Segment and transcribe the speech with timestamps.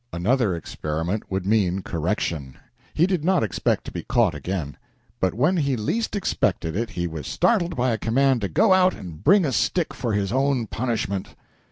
[0.11, 2.57] Another experiment would mean correction.
[2.95, 4.77] He did not expect to be caught again;
[5.19, 8.95] but when he least expected it he was startled by a command to go out
[8.95, 11.35] and bring a stick for his own punishment.